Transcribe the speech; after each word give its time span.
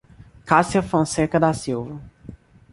Cassia 0.47 0.81
Fonseca 0.81 1.37
da 1.39 1.53
Silva 1.53 2.01